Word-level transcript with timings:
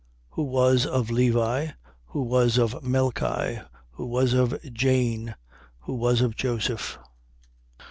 Who 0.31 0.41
was 0.45 0.87
of 0.87 1.11
Levi, 1.11 1.73
who 2.07 2.23
was 2.23 2.57
of 2.57 2.73
Melchi. 2.83 3.63
who 3.91 4.07
was 4.07 4.33
of 4.33 4.49
Janne, 4.63 5.35
who 5.81 5.93
was 5.93 6.21
of 6.21 6.35
Joseph, 6.35 6.97
3:25. 6.99 6.99